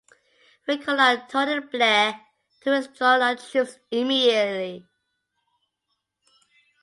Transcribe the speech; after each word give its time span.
We 0.67 0.79
call 0.79 0.99
on 0.99 1.27
Tony 1.27 1.59
Blair 1.59 2.21
to 2.61 2.71
withdraw 2.71 3.19
our 3.19 3.35
troops 3.35 3.77
immediately. 3.91 4.87